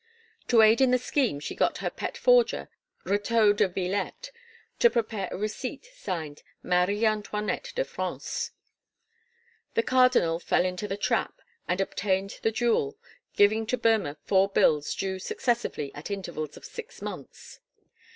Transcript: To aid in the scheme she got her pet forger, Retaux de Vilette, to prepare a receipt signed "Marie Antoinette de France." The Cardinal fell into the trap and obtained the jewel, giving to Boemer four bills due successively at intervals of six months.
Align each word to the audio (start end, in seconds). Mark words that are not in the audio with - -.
To 0.47 0.63
aid 0.63 0.81
in 0.81 0.89
the 0.89 0.97
scheme 0.97 1.39
she 1.39 1.53
got 1.53 1.77
her 1.77 1.91
pet 1.91 2.17
forger, 2.17 2.69
Retaux 3.05 3.55
de 3.55 3.67
Vilette, 3.67 4.31
to 4.79 4.89
prepare 4.89 5.27
a 5.29 5.37
receipt 5.37 5.85
signed 5.93 6.41
"Marie 6.63 7.05
Antoinette 7.05 7.71
de 7.75 7.85
France." 7.85 8.49
The 9.75 9.83
Cardinal 9.83 10.39
fell 10.39 10.65
into 10.65 10.87
the 10.87 10.97
trap 10.97 11.39
and 11.67 11.79
obtained 11.79 12.39
the 12.41 12.51
jewel, 12.51 12.97
giving 13.35 13.67
to 13.67 13.77
Boemer 13.77 14.17
four 14.25 14.49
bills 14.49 14.95
due 14.95 15.19
successively 15.19 15.93
at 15.93 16.09
intervals 16.09 16.57
of 16.57 16.65
six 16.65 16.99
months. 17.03 17.59